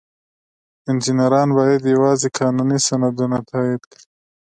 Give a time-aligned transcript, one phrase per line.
[0.89, 4.03] انجینران باید یوازې قانوني سندونه تایید کړي.